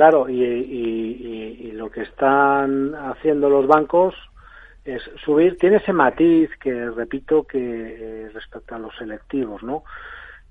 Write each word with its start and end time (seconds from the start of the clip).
Claro, 0.00 0.30
y, 0.30 1.72
lo 1.72 1.90
que 1.90 2.00
están 2.00 2.94
haciendo 2.94 3.50
los 3.50 3.66
bancos 3.66 4.14
es 4.82 5.02
subir, 5.22 5.58
tiene 5.58 5.76
ese 5.76 5.92
matiz 5.92 6.48
que 6.56 6.88
repito 6.88 7.46
que 7.46 7.58
eh, 7.58 8.30
respecto 8.32 8.74
a 8.74 8.78
los 8.78 8.96
selectivos, 8.96 9.62
¿no? 9.62 9.84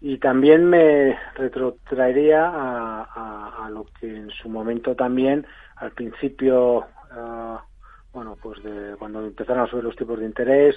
Y 0.02 0.20
también 0.20 0.70
me 0.70 1.18
retrotraería 1.34 2.46
a, 2.46 3.66
a, 3.66 3.70
lo 3.72 3.88
que 4.00 4.18
en 4.18 4.30
su 4.30 4.50
momento 4.50 4.94
también, 4.96 5.48
al 5.78 5.94
principio, 5.94 6.86
ah, 7.10 7.64
bueno, 8.14 8.38
pues 8.40 8.62
de 8.62 8.96
cuando 9.00 9.26
empezaron 9.26 9.64
a 9.64 9.68
subir 9.68 9.84
los 9.84 9.96
tipos 9.96 10.20
de 10.20 10.28
interés, 10.28 10.76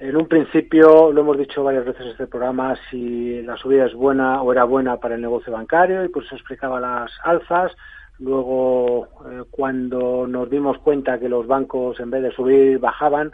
en 0.00 0.16
un 0.16 0.26
principio, 0.26 1.12
lo 1.12 1.20
hemos 1.20 1.36
dicho 1.36 1.62
varias 1.62 1.84
veces 1.84 2.00
en 2.00 2.12
este 2.12 2.26
programa, 2.26 2.74
si 2.90 3.42
la 3.42 3.58
subida 3.58 3.84
es 3.84 3.92
buena 3.92 4.40
o 4.40 4.50
era 4.50 4.64
buena 4.64 4.96
para 4.96 5.14
el 5.14 5.20
negocio 5.20 5.52
bancario 5.52 6.02
y 6.02 6.08
por 6.08 6.24
eso 6.24 6.34
explicaba 6.34 6.80
las 6.80 7.12
alzas. 7.22 7.72
Luego, 8.18 9.08
eh, 9.30 9.44
cuando 9.50 10.26
nos 10.26 10.48
dimos 10.48 10.78
cuenta 10.78 11.18
que 11.18 11.28
los 11.28 11.46
bancos 11.46 12.00
en 12.00 12.10
vez 12.10 12.22
de 12.22 12.32
subir 12.32 12.78
bajaban, 12.78 13.30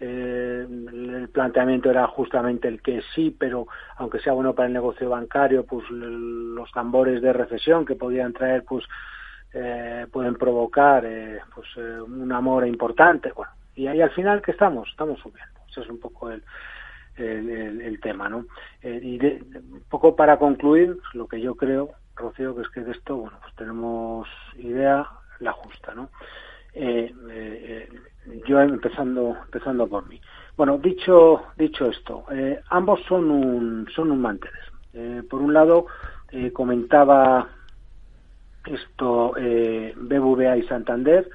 eh, 0.00 0.66
el 0.68 1.28
planteamiento 1.28 1.88
era 1.88 2.08
justamente 2.08 2.66
el 2.66 2.82
que 2.82 3.00
sí, 3.14 3.34
pero 3.38 3.68
aunque 3.96 4.18
sea 4.18 4.32
bueno 4.32 4.54
para 4.56 4.66
el 4.66 4.72
negocio 4.74 5.08
bancario, 5.08 5.64
pues 5.66 5.88
los 5.88 6.70
tambores 6.72 7.22
de 7.22 7.32
recesión 7.32 7.86
que 7.86 7.94
podían 7.94 8.32
traer, 8.32 8.64
pues 8.64 8.84
eh, 9.54 10.04
pueden 10.10 10.34
provocar 10.34 11.06
pues 11.54 11.76
un 11.76 12.32
amor 12.32 12.66
importante. 12.66 13.30
Bueno, 13.30 13.52
y 13.76 13.86
ahí 13.86 14.00
al 14.00 14.10
final 14.10 14.42
que 14.42 14.50
estamos, 14.50 14.88
estamos 14.88 15.20
subiendo. 15.20 15.57
Ese 15.70 15.80
es 15.82 15.88
un 15.88 16.00
poco 16.00 16.30
el, 16.30 16.42
el, 17.20 18.00
tema, 18.00 18.28
¿no? 18.28 18.46
Eh, 18.82 19.00
y 19.02 19.18
un 19.24 19.82
poco 19.88 20.14
para 20.14 20.38
concluir, 20.38 20.98
lo 21.14 21.26
que 21.26 21.40
yo 21.40 21.54
creo, 21.54 21.90
Rocío, 22.14 22.54
que 22.54 22.62
es 22.62 22.68
que 22.68 22.80
de 22.80 22.92
esto, 22.92 23.16
bueno, 23.16 23.38
pues 23.42 23.54
tenemos 23.56 24.28
idea 24.56 25.08
la 25.40 25.52
justa, 25.52 25.94
¿no? 25.94 26.10
Eh, 26.74 27.12
eh, 27.30 27.88
yo 28.46 28.60
empezando 28.60 29.36
empezando 29.44 29.88
por 29.88 30.08
mí. 30.08 30.20
Bueno, 30.56 30.78
dicho 30.78 31.42
dicho 31.56 31.86
esto, 31.86 32.24
ambos 32.68 33.00
son 33.08 33.30
un 33.30 33.88
son 33.94 34.10
un 34.10 34.20
mantener. 34.20 35.24
por 35.30 35.40
un 35.40 35.54
lado, 35.54 35.86
comentaba 36.52 37.48
esto 38.66 39.32
BBVA 39.32 40.58
y 40.58 40.62
Santander, 40.64 41.30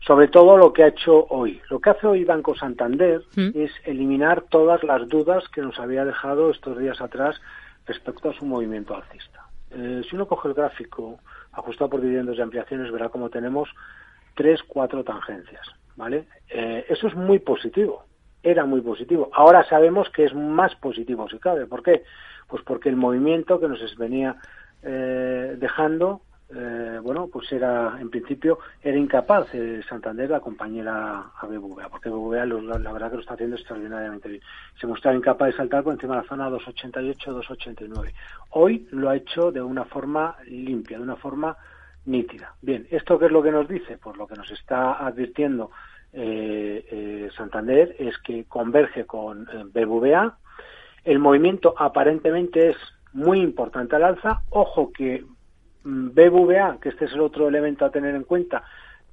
sobre 0.00 0.28
todo 0.28 0.56
lo 0.56 0.72
que 0.72 0.84
ha 0.84 0.88
hecho 0.88 1.26
hoy. 1.28 1.60
Lo 1.68 1.80
que 1.80 1.90
hace 1.90 2.06
hoy 2.06 2.24
Banco 2.24 2.54
Santander 2.54 3.22
mm. 3.36 3.50
es 3.54 3.70
eliminar 3.84 4.42
todas 4.48 4.82
las 4.82 5.08
dudas 5.08 5.44
que 5.48 5.60
nos 5.60 5.78
había 5.78 6.04
dejado 6.04 6.50
estos 6.50 6.78
días 6.78 7.00
atrás 7.00 7.40
respecto 7.86 8.30
a 8.30 8.34
su 8.34 8.44
movimiento 8.46 8.94
alcista. 8.94 9.46
Eh, 9.70 10.02
si 10.08 10.16
uno 10.16 10.26
coge 10.26 10.48
el 10.48 10.54
gráfico 10.54 11.18
ajustado 11.52 11.90
por 11.90 12.00
dividendos 12.00 12.38
y 12.38 12.40
ampliaciones, 12.40 12.90
verá 12.90 13.08
como 13.08 13.30
tenemos 13.30 13.68
tres, 14.34 14.62
cuatro 14.66 15.04
tangencias. 15.04 15.66
¿vale? 15.96 16.24
Eh, 16.48 16.86
eso 16.88 17.08
es 17.08 17.14
muy 17.14 17.38
positivo. 17.38 18.04
Era 18.42 18.64
muy 18.64 18.80
positivo. 18.80 19.28
Ahora 19.34 19.64
sabemos 19.64 20.08
que 20.08 20.24
es 20.24 20.34
más 20.34 20.74
positivo, 20.76 21.28
si 21.28 21.38
cabe. 21.38 21.66
¿Por 21.66 21.82
qué? 21.82 22.04
Pues 22.48 22.62
porque 22.62 22.88
el 22.88 22.96
movimiento 22.96 23.60
que 23.60 23.68
nos 23.68 23.96
venía 23.98 24.36
eh, 24.82 25.56
dejando 25.58 26.22
eh, 26.52 26.98
bueno, 27.00 27.28
pues 27.28 27.50
era, 27.52 27.96
en 28.00 28.10
principio, 28.10 28.58
era 28.82 28.96
incapaz 28.96 29.54
eh, 29.54 29.80
Santander 29.88 30.28
de 30.28 30.34
acompañar 30.34 30.88
a, 30.88 31.46
BBVA, 31.46 31.88
porque 31.88 32.08
BBVA 32.08 32.44
la, 32.44 32.92
verdad 32.92 33.10
que 33.10 33.16
lo 33.16 33.20
está 33.22 33.34
haciendo 33.34 33.56
extraordinariamente 33.56 34.28
bien. 34.28 34.42
Se 34.80 34.86
mostraba 34.86 35.16
incapaz 35.16 35.48
de 35.48 35.56
saltar 35.56 35.84
por 35.84 35.92
encima 35.92 36.16
de 36.16 36.22
la 36.22 36.28
zona 36.28 36.50
288-289. 36.50 38.12
Hoy 38.50 38.88
lo 38.90 39.10
ha 39.10 39.16
hecho 39.16 39.52
de 39.52 39.62
una 39.62 39.84
forma 39.84 40.36
limpia, 40.46 40.98
de 40.98 41.04
una 41.04 41.16
forma 41.16 41.56
nítida. 42.06 42.54
Bien, 42.62 42.86
¿esto 42.90 43.18
qué 43.18 43.26
es 43.26 43.32
lo 43.32 43.42
que 43.42 43.52
nos 43.52 43.68
dice? 43.68 43.98
Pues 43.98 44.16
lo 44.16 44.26
que 44.26 44.34
nos 44.34 44.50
está 44.50 44.94
advirtiendo 45.06 45.70
eh, 46.12 47.28
Santander 47.36 47.94
es 47.98 48.18
que 48.18 48.44
converge 48.46 49.04
con 49.04 49.44
BBVA. 49.72 50.36
El 51.04 51.20
movimiento 51.20 51.74
aparentemente 51.78 52.70
es 52.70 52.76
muy 53.12 53.40
importante 53.40 53.94
al 53.94 54.04
alza. 54.04 54.42
Ojo 54.50 54.90
que 54.92 55.24
BBVA, 55.84 56.78
que 56.80 56.90
este 56.90 57.06
es 57.06 57.12
el 57.12 57.20
otro 57.20 57.48
elemento 57.48 57.84
a 57.84 57.90
tener 57.90 58.14
en 58.14 58.24
cuenta, 58.24 58.62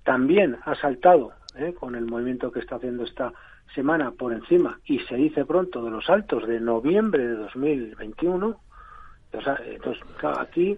también 0.04 0.58
ha 0.64 0.76
saltado 0.76 1.34
¿eh? 1.56 1.74
con 1.74 1.96
el 1.96 2.06
movimiento 2.06 2.52
que 2.52 2.60
está 2.60 2.76
haciendo 2.76 3.04
esta 3.04 3.34
semana 3.74 4.12
por 4.12 4.34
encima 4.34 4.80
y 4.86 5.00
se 5.00 5.16
dice 5.16 5.46
pronto 5.46 5.84
de 5.84 5.92
los 5.92 6.10
altos 6.10 6.48
de 6.48 6.60
noviembre 6.60 7.28
de 7.28 7.36
2021. 7.36 8.60
Entonces, 9.32 10.04
claro, 10.18 10.40
aquí 10.40 10.78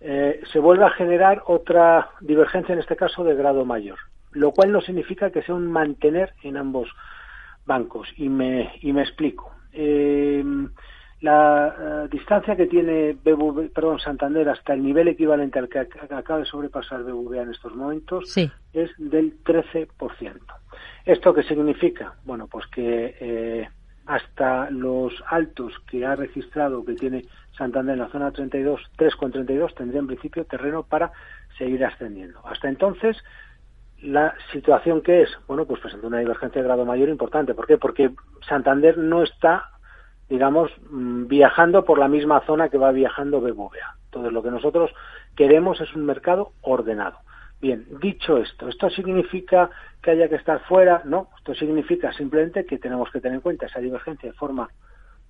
eh, 0.00 0.40
se 0.52 0.58
vuelve 0.58 0.84
a 0.84 0.90
generar 0.90 1.42
otra 1.46 2.10
divergencia, 2.20 2.72
en 2.72 2.80
este 2.80 2.96
caso 2.96 3.24
de 3.24 3.34
grado 3.34 3.64
mayor, 3.64 3.98
lo 4.32 4.52
cual 4.52 4.72
no 4.72 4.80
significa 4.80 5.30
que 5.30 5.42
sea 5.42 5.54
un 5.54 5.70
mantener 5.70 6.34
en 6.42 6.56
ambos 6.56 6.88
bancos. 7.64 8.08
Y 8.16 8.28
me, 8.28 8.72
y 8.80 8.92
me 8.92 9.02
explico. 9.02 9.54
Eh, 9.72 10.44
la 11.26 11.74
eh, 11.78 12.08
distancia 12.08 12.54
que 12.54 12.66
tiene 12.66 13.14
BBV, 13.14 13.72
perdón, 13.72 13.98
Santander 13.98 14.48
hasta 14.48 14.74
el 14.74 14.82
nivel 14.82 15.08
equivalente 15.08 15.58
al 15.58 15.68
que, 15.68 15.80
acaba 15.80 16.38
de 16.38 16.46
sobrepasar 16.46 17.02
BBVA 17.02 17.42
en 17.42 17.50
estos 17.50 17.74
momentos 17.74 18.36
es 18.72 18.90
del 18.96 19.42
13%. 19.42 19.88
¿Esto 21.04 21.34
qué 21.34 21.42
significa? 21.42 22.14
Bueno, 22.24 22.46
pues 22.46 22.66
que 22.68 23.16
eh, 23.20 23.68
hasta 24.06 24.70
los 24.70 25.12
altos 25.28 25.72
que 25.90 26.06
ha 26.06 26.14
registrado 26.14 26.84
que 26.84 26.94
tiene 26.94 27.24
Santander 27.58 27.94
en 27.94 28.02
la 28.02 28.08
zona 28.08 28.30
32, 28.30 28.80
3,32 28.96 29.74
tendría 29.74 30.00
en 30.00 30.06
principio 30.06 30.44
terreno 30.44 30.84
para 30.84 31.10
seguir 31.58 31.84
ascendiendo. 31.84 32.40
Hasta 32.46 32.68
entonces, 32.68 33.16
la 34.00 34.32
situación 34.52 35.02
que 35.02 35.22
es, 35.22 35.30
bueno, 35.48 35.64
pues 35.64 35.80
presenta 35.80 36.06
una 36.06 36.20
divergencia 36.20 36.60
de 36.60 36.68
grado 36.68 36.84
mayor 36.84 37.08
importante. 37.08 37.54
¿Por 37.54 37.66
qué? 37.66 37.78
Porque 37.78 38.10
Santander 38.48 38.96
no 38.96 39.24
está 39.24 39.70
digamos, 40.28 40.70
mm, 40.90 41.26
viajando 41.26 41.84
por 41.84 41.98
la 41.98 42.08
misma 42.08 42.40
zona 42.46 42.68
que 42.68 42.78
va 42.78 42.92
viajando 42.92 43.40
BBVA. 43.40 43.96
Entonces, 44.06 44.32
lo 44.32 44.42
que 44.42 44.50
nosotros 44.50 44.90
queremos 45.36 45.80
es 45.80 45.94
un 45.94 46.04
mercado 46.04 46.52
ordenado. 46.62 47.18
Bien, 47.60 47.86
dicho 48.00 48.36
esto, 48.36 48.68
¿esto 48.68 48.90
significa 48.90 49.70
que 50.02 50.10
haya 50.10 50.28
que 50.28 50.34
estar 50.34 50.60
fuera? 50.64 51.02
No, 51.04 51.28
esto 51.38 51.54
significa 51.54 52.12
simplemente 52.12 52.66
que 52.66 52.78
tenemos 52.78 53.10
que 53.10 53.20
tener 53.20 53.36
en 53.36 53.40
cuenta 53.40 53.66
esa 53.66 53.80
divergencia 53.80 54.30
de 54.30 54.36
forma 54.36 54.68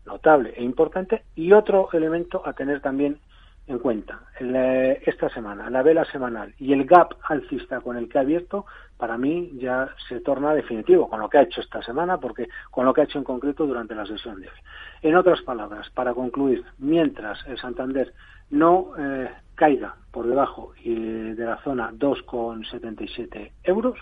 notable 0.04 0.52
e 0.56 0.62
importante 0.62 1.24
y 1.34 1.52
otro 1.52 1.88
elemento 1.92 2.42
a 2.44 2.52
tener 2.52 2.80
también 2.80 3.18
en 3.66 3.78
cuenta 3.78 4.20
esta 4.38 5.28
semana, 5.30 5.68
la 5.70 5.82
vela 5.82 6.04
semanal 6.04 6.54
y 6.58 6.72
el 6.72 6.84
gap 6.84 7.14
alcista 7.28 7.80
con 7.80 7.96
el 7.96 8.08
que 8.08 8.18
ha 8.18 8.20
abierto, 8.20 8.64
para 8.96 9.18
mí 9.18 9.50
ya 9.54 9.88
se 10.08 10.20
torna 10.20 10.54
definitivo 10.54 11.08
con 11.08 11.20
lo 11.20 11.28
que 11.28 11.38
ha 11.38 11.42
hecho 11.42 11.60
esta 11.60 11.82
semana, 11.82 12.18
porque 12.18 12.48
con 12.70 12.84
lo 12.84 12.94
que 12.94 13.00
ha 13.00 13.04
hecho 13.04 13.18
en 13.18 13.24
concreto 13.24 13.66
durante 13.66 13.94
la 13.94 14.06
sesión 14.06 14.40
de 14.40 14.48
hoy. 14.48 14.56
En 15.02 15.16
otras 15.16 15.42
palabras, 15.42 15.90
para 15.90 16.14
concluir, 16.14 16.64
mientras 16.78 17.44
el 17.46 17.58
Santander 17.58 18.12
no 18.50 18.92
eh, 18.98 19.30
caiga 19.54 19.96
por 20.12 20.26
debajo 20.26 20.72
de 20.84 21.34
la 21.36 21.58
zona 21.58 21.90
2,77 21.92 23.50
euros, 23.64 23.98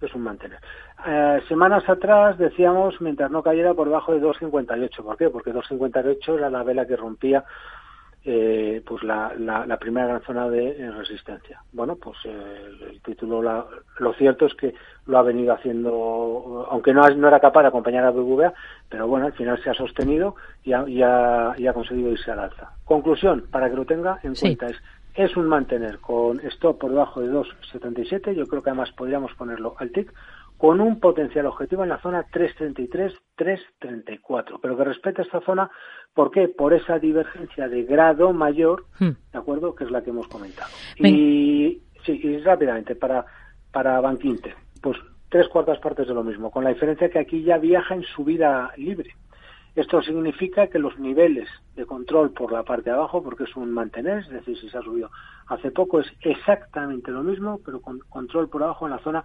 es 0.00 0.14
un 0.14 0.22
mantener. 0.22 0.58
Eh, 1.06 1.40
semanas 1.48 1.86
atrás 1.88 2.38
decíamos 2.38 3.00
mientras 3.00 3.30
no 3.30 3.42
cayera 3.42 3.74
por 3.74 3.88
debajo 3.88 4.14
de 4.14 4.22
2,58. 4.22 5.02
¿Por 5.02 5.16
qué? 5.16 5.28
Porque 5.28 5.52
2,58 5.52 6.38
era 6.38 6.48
la 6.48 6.62
vela 6.62 6.86
que 6.86 6.96
rompía 6.96 7.44
eh, 8.24 8.82
pues 8.86 9.02
la, 9.02 9.32
la, 9.38 9.76
primera 9.78 10.06
gran 10.06 10.22
zona 10.22 10.48
de 10.48 10.70
eh, 10.72 10.90
resistencia. 10.90 11.62
Bueno, 11.72 11.96
pues 11.96 12.18
eh, 12.24 12.70
el 12.90 13.00
título, 13.00 13.40
lo 13.98 14.12
cierto 14.14 14.46
es 14.46 14.54
que 14.54 14.74
lo 15.06 15.18
ha 15.18 15.22
venido 15.22 15.54
haciendo, 15.54 16.66
aunque 16.70 16.92
no, 16.92 17.08
no 17.08 17.28
era 17.28 17.40
capaz 17.40 17.62
de 17.62 17.68
acompañar 17.68 18.04
a 18.04 18.10
BBVA, 18.10 18.52
pero 18.88 19.08
bueno, 19.08 19.26
al 19.26 19.32
final 19.32 19.62
se 19.62 19.70
ha 19.70 19.74
sostenido 19.74 20.36
y 20.64 20.72
ha, 20.72 20.84
y 20.86 21.02
ha, 21.02 21.72
conseguido 21.72 22.12
irse 22.12 22.30
al 22.30 22.40
alza. 22.40 22.72
Conclusión, 22.84 23.46
para 23.50 23.70
que 23.70 23.76
lo 23.76 23.86
tenga 23.86 24.20
en 24.22 24.34
cuenta, 24.34 24.66
es 24.66 24.76
es 25.14 25.36
un 25.36 25.48
mantener 25.48 25.98
con 25.98 26.40
stop 26.46 26.78
por 26.78 26.90
debajo 26.90 27.20
de 27.20 27.32
2,77, 27.32 28.32
yo 28.32 28.46
creo 28.46 28.62
que 28.62 28.70
además 28.70 28.92
podríamos 28.92 29.32
ponerlo 29.34 29.74
al 29.78 29.90
TIC, 29.90 30.12
con 30.60 30.80
un 30.82 31.00
potencial 31.00 31.46
objetivo 31.46 31.84
en 31.84 31.88
la 31.88 32.02
zona 32.02 32.26
333-334, 32.26 34.58
pero 34.60 34.76
que 34.76 34.84
respete 34.84 35.22
esta 35.22 35.40
zona, 35.40 35.70
¿por 36.12 36.30
qué? 36.30 36.48
Por 36.48 36.74
esa 36.74 36.98
divergencia 36.98 37.66
de 37.66 37.84
grado 37.84 38.34
mayor, 38.34 38.84
hmm. 38.98 39.08
¿de 39.32 39.38
acuerdo? 39.38 39.74
Que 39.74 39.84
es 39.84 39.90
la 39.90 40.02
que 40.02 40.10
hemos 40.10 40.28
comentado. 40.28 40.68
Y, 40.98 41.80
sí, 42.04 42.20
y 42.22 42.36
rápidamente, 42.40 42.94
para, 42.94 43.24
para 43.72 44.02
Banquinte, 44.02 44.54
pues 44.82 44.98
tres 45.30 45.48
cuartas 45.48 45.78
partes 45.78 46.06
de 46.06 46.12
lo 46.12 46.22
mismo, 46.22 46.50
con 46.50 46.62
la 46.62 46.74
diferencia 46.74 47.08
que 47.08 47.20
aquí 47.20 47.42
ya 47.42 47.56
viaja 47.56 47.94
en 47.94 48.02
subida 48.02 48.70
libre. 48.76 49.16
Esto 49.74 50.02
significa 50.02 50.66
que 50.66 50.78
los 50.78 50.98
niveles 50.98 51.48
de 51.74 51.86
control 51.86 52.32
por 52.32 52.52
la 52.52 52.64
parte 52.64 52.90
de 52.90 52.96
abajo, 52.96 53.22
porque 53.22 53.44
es 53.44 53.56
un 53.56 53.72
mantener, 53.72 54.18
es 54.18 54.28
decir, 54.28 54.58
si 54.58 54.68
se 54.68 54.76
ha 54.76 54.82
subido 54.82 55.10
hace 55.46 55.70
poco, 55.70 56.00
es 56.00 56.12
exactamente 56.20 57.10
lo 57.10 57.22
mismo, 57.22 57.60
pero 57.64 57.80
con 57.80 58.00
control 58.10 58.50
por 58.50 58.62
abajo 58.62 58.84
en 58.84 58.92
la 58.92 58.98
zona 58.98 59.24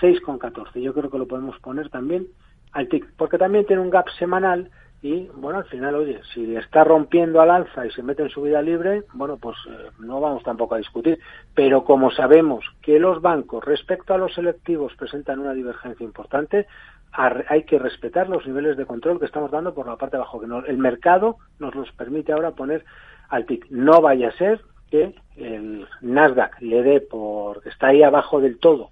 6,14. 0.00 0.80
Yo 0.80 0.94
creo 0.94 1.10
que 1.10 1.18
lo 1.18 1.26
podemos 1.26 1.58
poner 1.60 1.90
también 1.90 2.26
al 2.72 2.88
TIC, 2.88 3.06
porque 3.16 3.38
también 3.38 3.66
tiene 3.66 3.82
un 3.82 3.90
gap 3.90 4.08
semanal 4.18 4.70
y 5.02 5.26
bueno, 5.34 5.58
al 5.58 5.64
final, 5.64 5.96
oye, 5.96 6.20
si 6.32 6.54
está 6.54 6.84
rompiendo 6.84 7.40
al 7.40 7.50
alza 7.50 7.84
y 7.84 7.90
se 7.90 8.04
mete 8.04 8.22
en 8.22 8.28
subida 8.28 8.62
libre, 8.62 9.02
bueno, 9.14 9.36
pues 9.36 9.56
eh, 9.68 9.90
no 9.98 10.20
vamos 10.20 10.44
tampoco 10.44 10.76
a 10.76 10.78
discutir. 10.78 11.18
Pero 11.54 11.82
como 11.82 12.12
sabemos 12.12 12.64
que 12.80 13.00
los 13.00 13.20
bancos 13.20 13.64
respecto 13.64 14.14
a 14.14 14.18
los 14.18 14.32
selectivos 14.32 14.94
presentan 14.94 15.40
una 15.40 15.54
divergencia 15.54 16.04
importante, 16.04 16.66
hay 17.12 17.64
que 17.64 17.78
respetar 17.78 18.28
los 18.28 18.46
niveles 18.46 18.76
de 18.76 18.86
control 18.86 19.18
que 19.18 19.26
estamos 19.26 19.50
dando 19.50 19.74
por 19.74 19.86
la 19.86 19.96
parte 19.96 20.16
de 20.16 20.22
abajo, 20.22 20.40
que 20.40 20.70
el 20.70 20.78
mercado 20.78 21.36
nos 21.58 21.74
los 21.74 21.92
permite 21.92 22.32
ahora 22.32 22.52
poner 22.52 22.84
al 23.28 23.44
TIC. 23.44 23.70
No 23.70 24.00
vaya 24.00 24.28
a 24.28 24.38
ser 24.38 24.62
que 24.88 25.14
el 25.36 25.86
Nasdaq 26.00 26.60
le 26.60 26.82
dé 26.82 27.00
por, 27.00 27.66
está 27.66 27.88
ahí 27.88 28.02
abajo 28.02 28.40
del 28.40 28.58
todo, 28.58 28.90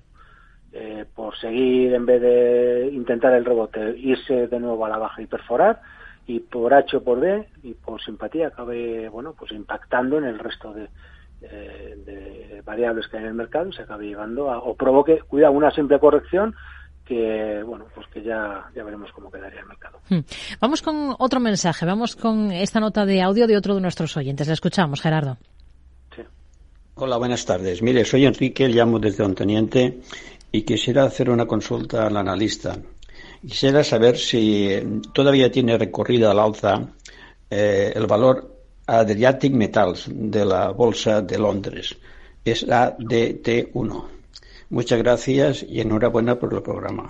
eh, 0.73 1.05
por 1.15 1.37
seguir 1.37 1.95
en 1.95 2.07
vez 2.07 2.21
de 2.21 2.91
intentar 2.93 3.33
el 3.33 3.45
rebote, 3.45 3.97
irse 3.99 4.47
de 4.47 4.61
nuevo 4.61 4.87
a 4.87 4.89
la 4.89 4.99
baja 4.99 5.21
y 5.21 5.27
perforar, 5.27 5.81
y 6.31 6.41
por 6.41 6.73
H 6.73 6.97
o 6.97 7.03
por 7.03 7.19
B 7.19 7.49
y 7.63 7.75
por 7.75 8.01
simpatía 8.03 8.49
acabe 8.49 9.09
bueno 9.09 9.35
pues 9.37 9.53
impactando 9.53 10.19
en 10.19 10.25
el 10.25 10.39
resto 10.39 10.73
de, 10.73 10.89
variables 12.65 13.09
que 13.09 13.17
hay 13.17 13.23
en 13.23 13.31
el 13.31 13.35
mercado 13.35 13.71
y 13.71 13.73
se 13.73 13.83
acabe 13.83 14.07
llevando 14.07 14.51
a, 14.51 14.59
o 14.59 14.75
provoque 14.75 15.21
cuidado 15.21 15.55
una 15.55 15.71
simple 15.71 15.99
corrección 15.99 16.55
que 17.05 17.63
bueno 17.65 17.87
pues 17.95 18.07
que 18.09 18.23
ya 18.23 18.71
ya 18.75 18.85
veremos 18.85 19.11
cómo 19.13 19.31
quedaría 19.31 19.61
el 19.61 19.67
mercado. 19.67 19.99
Hmm. 20.09 20.21
vamos 20.61 20.83
con 20.83 21.17
otro 21.19 21.41
mensaje 21.41 21.85
vamos 21.87 22.15
con 22.15 22.53
esta 22.53 22.79
nota 22.79 23.05
de 23.07 23.23
audio 23.23 23.47
de 23.47 23.57
otro 23.57 23.75
de 23.75 23.81
nuestros 23.81 24.17
oyentes. 24.17 24.47
La 24.47 24.53
escuchamos 24.53 25.01
Gerardo. 25.01 25.39
Sí. 26.15 26.23
hola 26.95 27.17
buenas 27.17 27.45
tardes. 27.45 27.83
Mire 27.83 28.05
soy 28.05 28.27
Enrique 28.27 28.69
llamo 28.69 29.01
desde 29.01 29.25
Onteniente 29.25 30.01
y 30.53 30.63
quisiera 30.63 31.05
hacer 31.05 31.31
una 31.31 31.47
consulta 31.47 32.07
al 32.07 32.17
analista 32.17 32.77
Quisiera 33.47 33.83
saber 33.83 34.19
si 34.19 34.69
eh, 34.69 34.87
todavía 35.15 35.51
tiene 35.51 35.79
recorrido 35.79 36.31
al 36.31 36.39
alza 36.39 36.89
eh, 37.49 37.91
el 37.95 38.07
valor 38.07 38.55
Adriatic 38.87 39.53
Metals 39.55 40.09
de 40.13 40.45
la 40.45 40.71
Bolsa 40.73 41.23
de 41.23 41.39
Londres. 41.39 41.97
Es 42.45 42.67
ADT1. 42.67 44.05
Muchas 44.69 44.99
gracias 44.99 45.63
y 45.67 45.81
enhorabuena 45.81 46.39
por 46.39 46.53
el 46.53 46.63
programa. 46.63 47.09